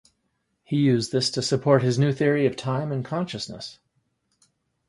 [0.63, 3.77] He used this to support his new theory of time and consciousness.